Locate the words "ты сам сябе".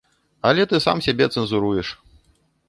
0.71-1.27